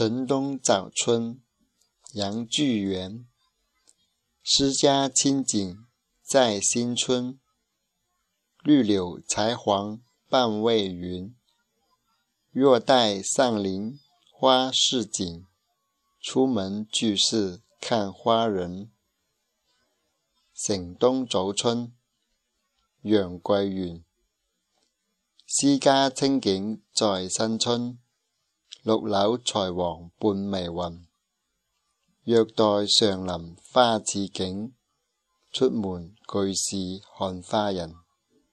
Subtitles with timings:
[0.00, 1.42] 城东早春，
[2.14, 3.28] 杨巨源。
[4.42, 5.84] 诗家清景
[6.22, 7.38] 在新春，
[8.64, 10.00] 绿柳才黄
[10.30, 11.36] 半未匀。
[12.50, 14.00] 若待上林
[14.32, 15.44] 花似锦，
[16.22, 18.90] 出门俱是看花人。
[20.64, 21.92] 城东早春，
[23.02, 24.02] 杨归源。
[25.46, 27.98] 诗家清景在新春。
[28.82, 31.06] 六楼才王半未匀，
[32.24, 34.72] 若待上林花似景，
[35.52, 36.76] 出门俱是
[37.18, 37.94] 看花人。